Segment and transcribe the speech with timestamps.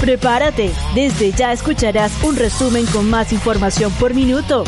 [0.00, 4.64] Prepárate, desde ya escucharás un resumen con más información por minuto.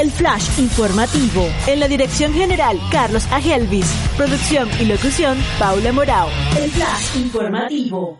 [0.00, 1.48] El Flash Informativo.
[1.66, 3.86] En la dirección general, Carlos Agelvis.
[4.16, 6.28] Producción y locución, Paula Morao.
[6.60, 8.18] El Flash Informativo.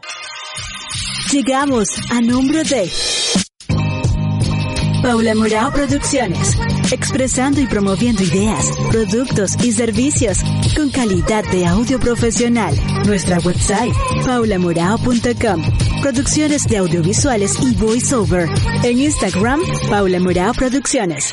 [1.33, 2.91] Llegamos a nombre de
[5.03, 6.57] Paula Morao Producciones.
[6.93, 10.39] Expresando y promoviendo ideas, productos y servicios
[10.77, 12.75] con calidad de audio profesional.
[13.07, 13.95] Nuestra website,
[14.25, 15.92] paulamorao.com.
[16.03, 18.49] Producciones de audiovisuales y voiceover.
[18.83, 21.33] En Instagram, Paula Morao Producciones.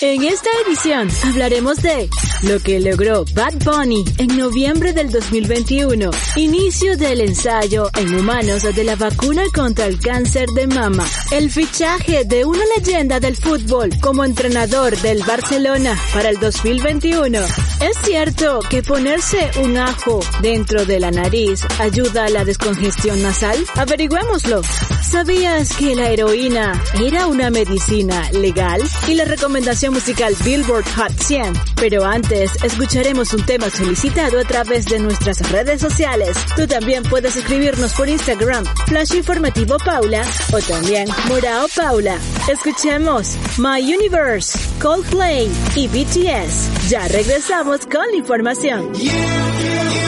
[0.00, 2.08] En esta edición hablaremos de
[2.42, 8.84] lo que logró Bad Bunny en noviembre del 2021, inicio del ensayo en humanos de
[8.84, 14.24] la vacuna contra el cáncer de mama, el fichaje de una leyenda del fútbol como
[14.24, 17.40] entrenador del Barcelona para el 2021.
[17.40, 23.56] ¿Es cierto que ponerse un ajo dentro de la nariz ayuda a la descongestión nasal?
[23.74, 24.62] Averigüémoslo.
[25.02, 28.80] ¿Sabías que la heroína era una medicina legal?
[29.08, 31.54] Y la recomendación musical Billboard Hot 100.
[31.76, 36.36] Pero antes, escucharemos un tema solicitado a través de nuestras redes sociales.
[36.56, 42.18] Tú también puedes escribirnos por Instagram, Flash Informativo Paula, o también Morao Paula.
[42.50, 46.88] Escuchemos My Universe, Coldplay y BTS.
[46.88, 48.92] Ya regresamos con la información.
[49.00, 50.07] In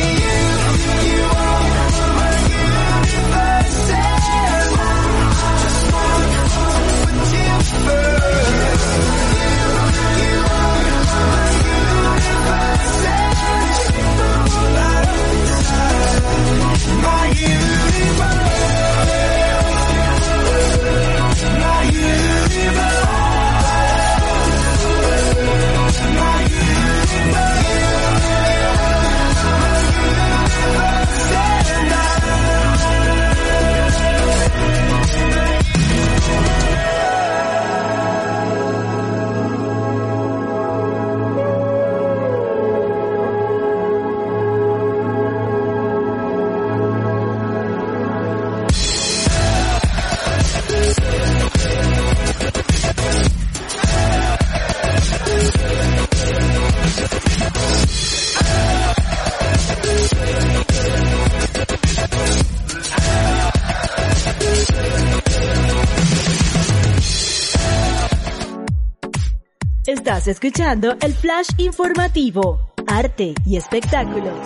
[69.91, 74.39] Estás escuchando el flash informativo, arte y espectáculos.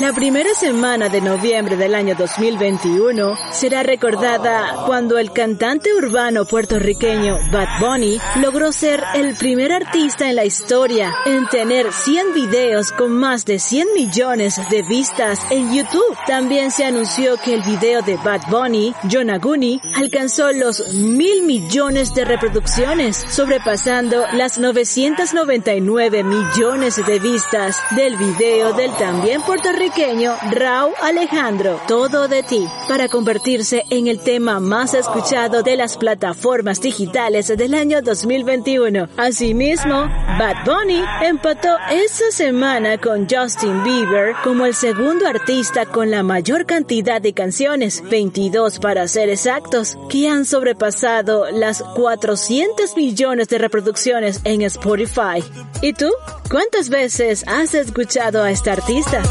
[0.00, 7.36] La primera semana de noviembre del año 2021 será recordada cuando el cantante urbano puertorriqueño
[7.50, 13.10] Bad Bunny logró ser el primer artista en la historia en tener 100 videos con
[13.18, 16.16] más de 100 millones de vistas en YouTube.
[16.28, 22.24] También se anunció que el video de Bad Bunny, Yonaguni, alcanzó los mil millones de
[22.24, 31.80] reproducciones, sobrepasando las 999 millones de vistas del video del también puertorriqueño pequeño Raúl Alejandro,
[31.86, 37.72] Todo de ti, para convertirse en el tema más escuchado de las plataformas digitales del
[37.72, 39.08] año 2021.
[39.16, 40.06] Asimismo,
[40.38, 46.66] Bad Bunny empató esa semana con Justin Bieber como el segundo artista con la mayor
[46.66, 54.40] cantidad de canciones, 22 para ser exactos, que han sobrepasado las 400 millones de reproducciones
[54.44, 55.42] en Spotify.
[55.80, 56.10] ¿Y tú?
[56.50, 59.22] ¿Cuántas veces has escuchado a este artista?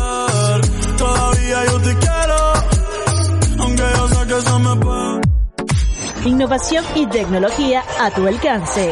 [1.47, 2.53] Todavía yo te quiero,
[3.59, 5.21] aunque yo sé que eso me puede.
[6.25, 8.91] Innovación y tecnología a tu alcance.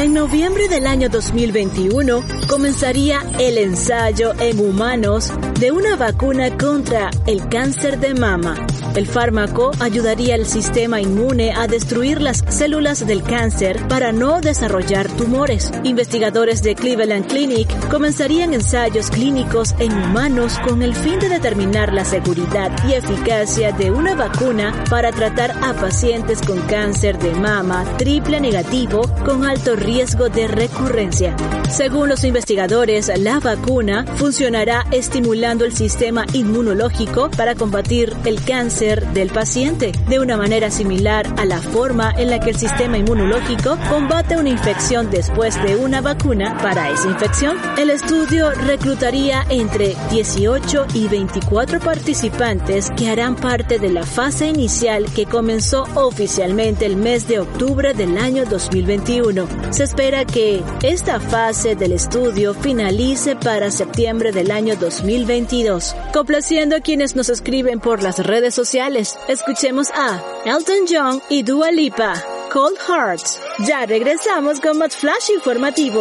[0.00, 7.46] En noviembre del año 2021 comenzaría el ensayo en humanos de una vacuna contra el
[7.50, 8.54] cáncer de mama.
[8.96, 15.06] El fármaco ayudaría al sistema inmune a destruir las células del cáncer para no desarrollar
[15.06, 15.70] tumores.
[15.84, 22.06] Investigadores de Cleveland Clinic comenzarían ensayos clínicos en humanos con el fin de determinar la
[22.06, 28.40] seguridad y eficacia de una vacuna para tratar a pacientes con cáncer de mama triple
[28.40, 31.36] negativo con alto riesgo de recurrencia.
[31.68, 39.30] Según los investigadores, la vacuna funcionará estimulando el sistema inmunológico para combatir el cáncer del
[39.30, 44.36] paciente, de una manera similar a la forma en la que el sistema inmunológico combate
[44.36, 47.56] una infección después de una vacuna para esa infección.
[47.76, 55.06] El estudio reclutaría entre 18 y 24 participantes que harán parte de la fase inicial
[55.12, 59.69] que comenzó oficialmente el mes de octubre del año 2021.
[59.70, 65.94] Se espera que esta fase del estudio finalice para septiembre del año 2022.
[66.12, 71.70] Complaciendo a quienes nos escriben por las redes sociales Escuchemos a Elton John y Dua
[71.70, 72.14] Lipa,
[72.52, 73.40] Cold Hearts.
[73.60, 76.00] Ya regresamos con más flash informativo.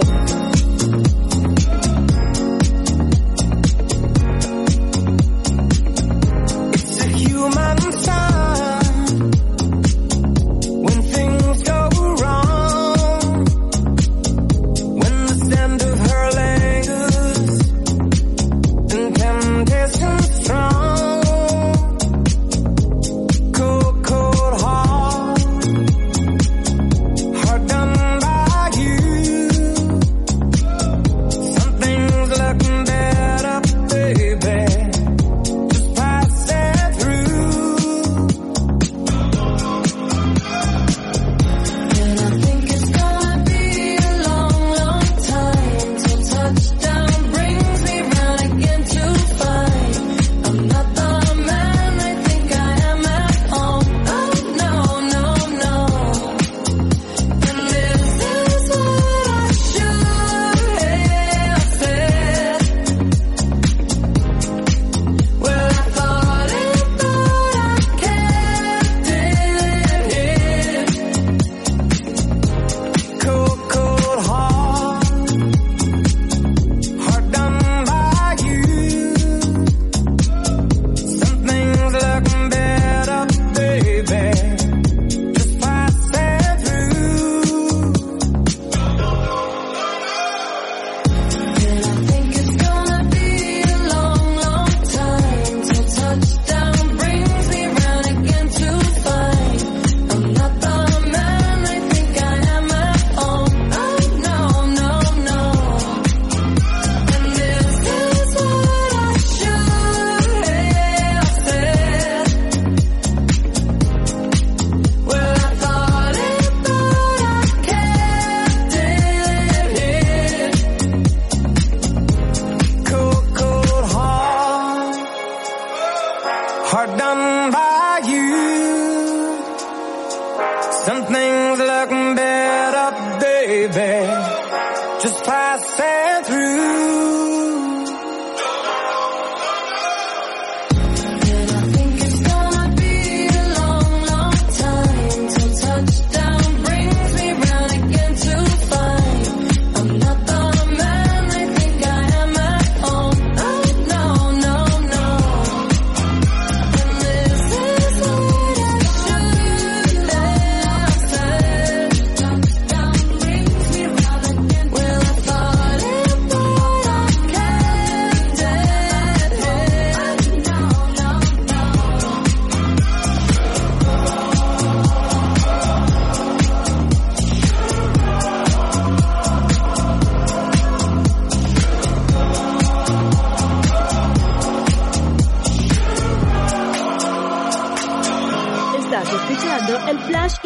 [135.02, 137.49] just passing through.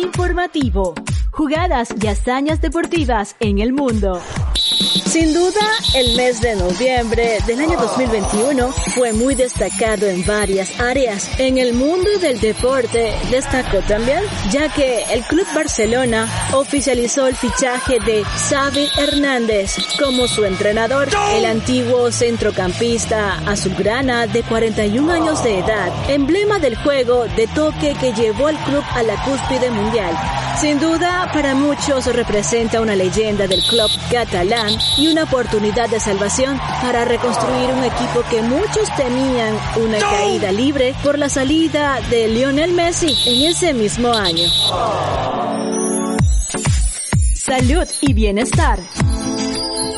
[0.04, 0.94] Informativo.
[1.32, 4.20] Jugadas y hazañas deportivas en el mundo.
[4.84, 5.62] Sin duda,
[5.96, 11.30] el mes de noviembre del año 2021 fue muy destacado en varias áreas.
[11.38, 14.22] En el mundo del deporte destacó también,
[14.52, 21.08] ya que el Club Barcelona oficializó el fichaje de Xavi Hernández como su entrenador.
[21.34, 28.12] El antiguo centrocampista azulgrana de 41 años de edad, emblema del juego de toque que
[28.14, 30.43] llevó al club a la cúspide mundial.
[30.60, 36.58] Sin duda, para muchos representa una leyenda del club catalán y una oportunidad de salvación
[36.82, 42.74] para reconstruir un equipo que muchos temían una caída libre por la salida de Lionel
[42.74, 44.48] Messi en ese mismo año.
[47.36, 48.80] Salud y bienestar.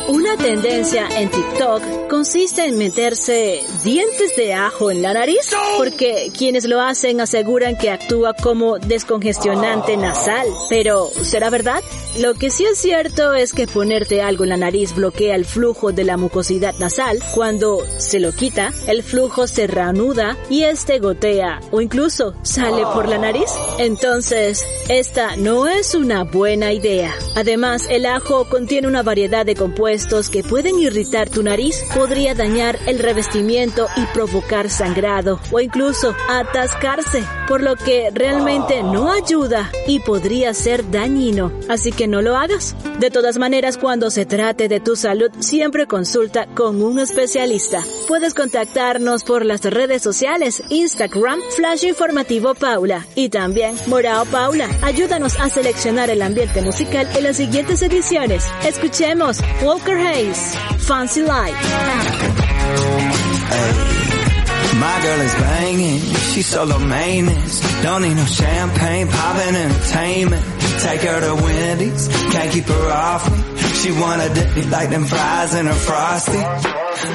[0.08, 6.66] Una tendencia en TikTok consiste en meterse dientes de ajo en la nariz porque quienes
[6.66, 10.48] lo hacen aseguran que actúa como descongestionante nasal.
[10.70, 11.82] Pero, ¿será verdad?
[12.20, 15.92] Lo que sí es cierto es que ponerte algo en la nariz bloquea el flujo
[15.92, 17.20] de la mucosidad nasal.
[17.34, 23.10] Cuando se lo quita, el flujo se reanuda y este gotea o incluso sale por
[23.10, 23.52] la nariz.
[23.80, 27.14] Entonces, esta no es una buena idea.
[27.36, 32.78] Además, el ajo contiene una variedad de compuestos que pueden irritar tu nariz, podría dañar
[32.88, 40.00] el revestimiento y provocar sangrado o incluso atascarse, por lo que realmente no ayuda y
[40.00, 41.52] podría ser dañino.
[41.70, 42.76] Así que no lo hagas.
[43.00, 47.82] De todas maneras, cuando se trate de tu salud, siempre consulta con un especialista.
[48.08, 54.70] Puedes contactarnos por las redes sociales, Instagram, Flash Informativo Paula y también Morao Paula.
[54.82, 58.46] Ayúdanos a seleccionar el ambiente musical en las siguientes ediciones.
[58.66, 60.56] Escuchemos Walker Hayes,
[60.88, 61.62] Fancy Life.
[64.86, 66.00] My girl is banging,
[66.32, 67.54] she's solo maintenance.
[67.82, 70.46] Don't need no champagne, poppin' entertainment.
[70.82, 73.38] Take her to Wendy's, can't keep her off me.
[73.82, 76.42] She wanna dip me like them fries in her frosty.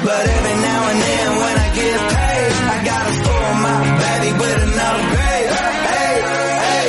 [0.07, 4.59] But every now and then when I get paid, I gotta spoil my baby with
[4.67, 5.51] an upgrade.
[5.91, 6.15] Hey,
[6.65, 6.87] hey,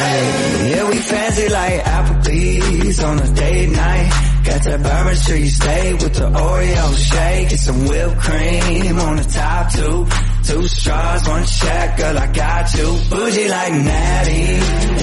[0.00, 0.70] hey.
[0.70, 4.21] Yeah, we fancy like Applebee's on a date night.
[4.52, 9.24] Got that bourbon street stay with the Oreo shake and some whipped cream on the
[9.24, 10.04] top two.
[10.44, 12.84] Two straws, one check, girl, I got you.
[13.08, 14.44] Bougie like Natty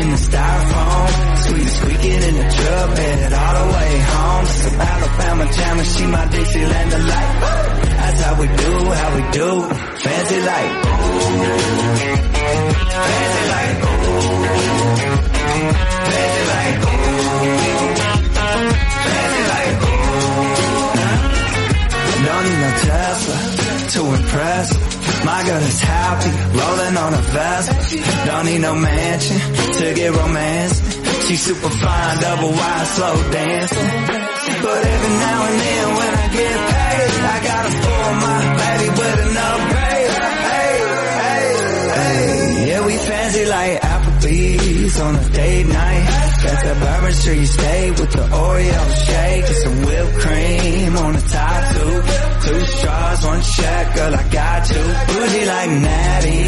[0.02, 1.38] in the styrofoam.
[1.50, 4.46] Sweet squeaking in the truck, headed all the way home.
[4.46, 7.34] Some Alabama jam she my Dixieland delight.
[7.42, 9.50] That's how we do, how we do.
[9.98, 10.72] Fancy like,
[13.02, 13.49] fancy
[23.90, 24.68] to impress.
[25.26, 27.70] My girl is happy, rolling on a vest.
[28.26, 29.40] Don't need no mansion
[29.80, 30.76] to get romance.
[31.28, 33.90] She's super fine, double wide, slow dancing.
[34.64, 39.20] But every now and then when I get paid, I gotta spoil my baby with
[39.28, 40.12] an upgrade.
[40.54, 40.78] Hey,
[41.22, 41.46] hey,
[41.98, 42.68] hey.
[42.70, 46.29] Yeah, we fancy like Applebee's on a date night.
[46.40, 51.24] Got that Bourbon Street steak with the Oreo shake and some whipped cream on the
[51.28, 52.30] top two.
[52.80, 54.84] Straws, one check, girl, I got you.
[55.10, 56.44] Bougie like Natty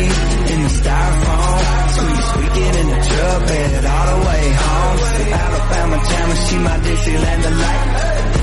[0.54, 1.60] in the styrofoam.
[1.92, 4.98] Sweet squeaking in the truck, headed all the way home.
[5.32, 7.88] Alabama jam and she my Dixieland delight.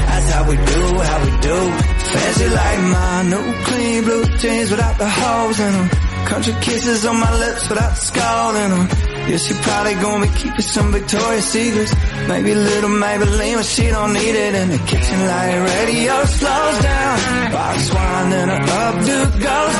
[0.09, 1.59] That's how we do, how we do.
[2.13, 5.89] Fancy like my new clean blue jeans without the holes in them.
[6.27, 9.08] Country kisses on my lips without the skull in them.
[9.29, 11.93] Yeah, she probably gonna be keeping some Victoria's Secrets.
[12.29, 15.59] Maybe a little Maybelline, but she don't need it in the kitchen light.
[15.77, 17.53] Radio slows down.
[17.53, 19.78] Box wine and her updo goes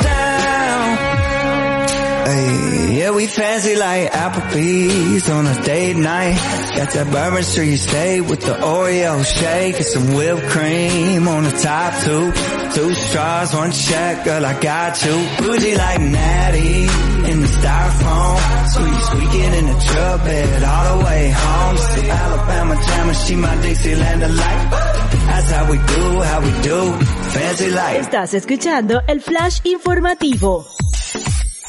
[3.19, 6.39] we fancy like Applebee's on a date night.
[6.77, 11.51] Got that Bourbon Street steak with the Oreo shake and some whipped cream on the
[11.51, 12.31] top two.
[12.75, 15.15] Two straws, one check, girl, I got you.
[15.39, 16.83] Bougie like Natty
[17.29, 18.39] in the styrofoam.
[18.75, 21.77] Sweet squeaking in the truck, bed all the way home.
[21.77, 24.71] Some Alabama jam and she my Dixieland delight.
[25.27, 26.79] That's how we do, how we do.
[27.35, 27.99] Fancy life.
[27.99, 30.65] Estás escuchando el flash informativo.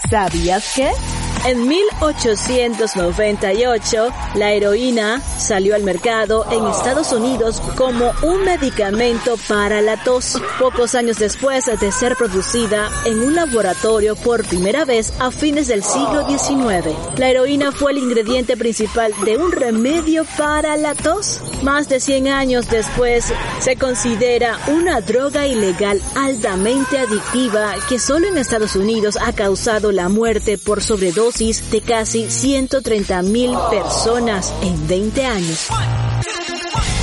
[0.09, 1.20] ¿Sabías que?
[1.47, 9.97] En 1898, la heroína salió al mercado en Estados Unidos como un medicamento para la
[10.05, 15.69] tos, pocos años después de ser producida en un laboratorio por primera vez a fines
[15.69, 16.95] del siglo XIX.
[17.17, 21.41] La heroína fue el ingrediente principal de un remedio para la tos.
[21.63, 28.37] Más de 100 años después, se considera una droga ilegal altamente adictiva que solo en
[28.37, 35.25] Estados Unidos ha causado la muerte por sobredosis de casi 130 mil personas en 20
[35.25, 35.69] años.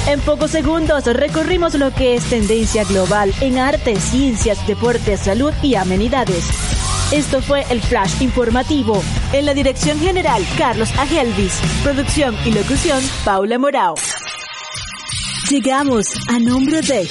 [0.07, 5.75] En pocos segundos recorrimos lo que es tendencia global en arte, ciencias, deportes, salud y
[5.75, 6.43] amenidades.
[7.11, 9.01] Esto fue el Flash Informativo.
[9.31, 11.61] En la dirección general, Carlos Agelvis.
[11.81, 13.95] Producción y locución, Paula Morao.
[15.49, 17.07] Llegamos a nombre de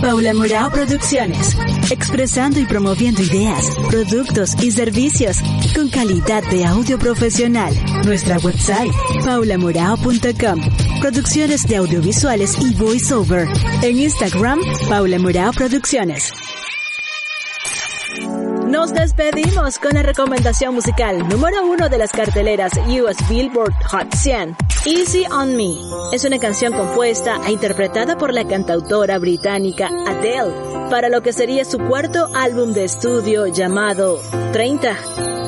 [0.00, 1.56] Paula Morao Producciones.
[1.90, 5.38] Expresando y promoviendo ideas, productos y servicios
[5.74, 7.74] con calidad de audio profesional.
[8.04, 8.92] Nuestra website,
[9.24, 10.60] paulamorao.com.
[11.00, 13.48] Producciones de audiovisuales y voiceover.
[13.82, 16.32] En Instagram, Paula Morao Producciones.
[18.68, 24.67] Nos despedimos con la recomendación musical número uno de las carteleras US Billboard Hot 100.
[24.90, 25.76] Easy on Me
[26.14, 30.50] es una canción compuesta e interpretada por la cantautora británica Adele
[30.88, 34.18] para lo que sería su cuarto álbum de estudio llamado
[34.54, 34.96] 30.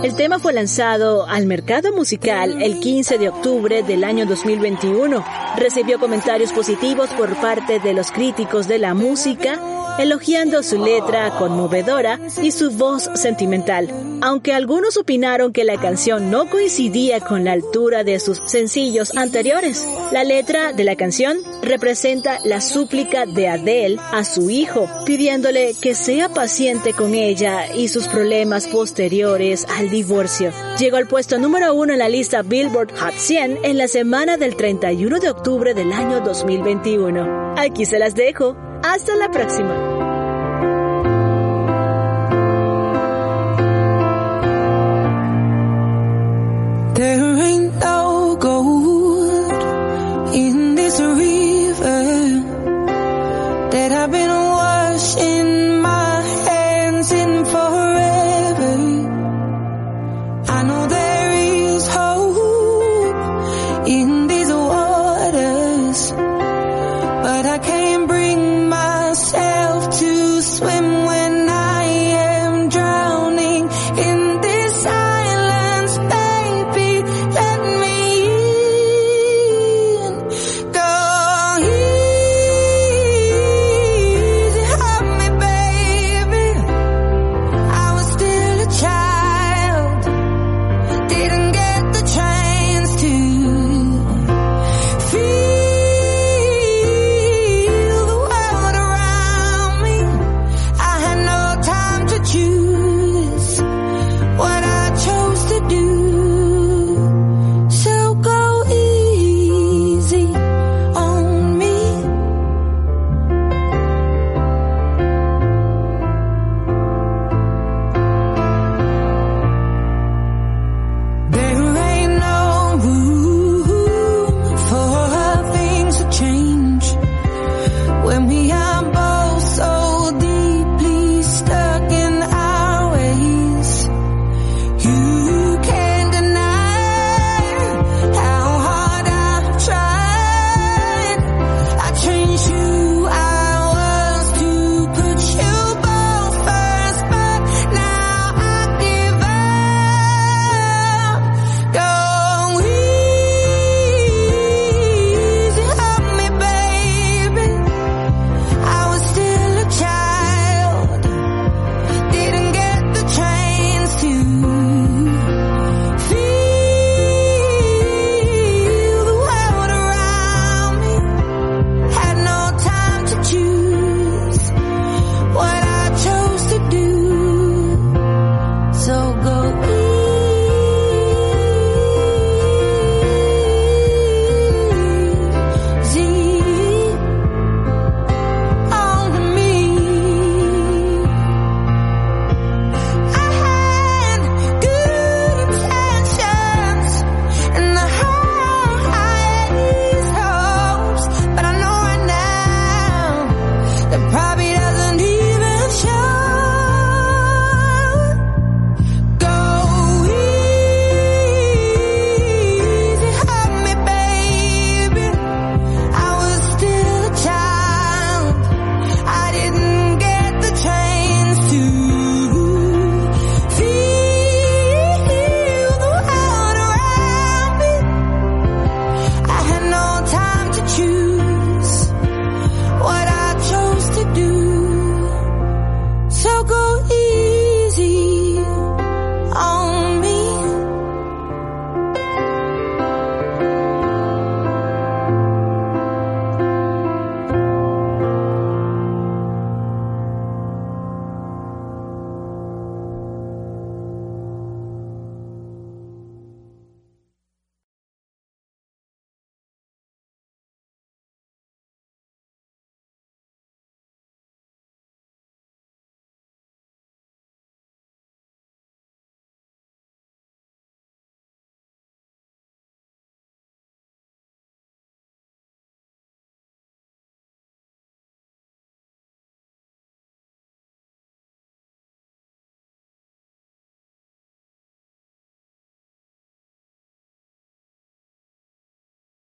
[0.04, 5.24] El tema fue lanzado al mercado musical el 15 de octubre del año 2021.
[5.56, 9.58] Recibió comentarios positivos por parte de los críticos de la música
[10.00, 13.88] elogiando su letra conmovedora y su voz sentimental.
[14.22, 19.86] Aunque algunos opinaron que la canción no coincidía con la altura de sus sencillos anteriores,
[20.12, 25.94] la letra de la canción representa la súplica de Adele a su hijo, pidiéndole que
[25.94, 30.52] sea paciente con ella y sus problemas posteriores al divorcio.
[30.78, 34.56] Llegó al puesto número uno en la lista Billboard Hot 100 en la semana del
[34.56, 37.54] 31 de octubre del año 2021.
[37.56, 38.56] Aquí se las dejo.
[38.82, 39.89] Hasta la próxima.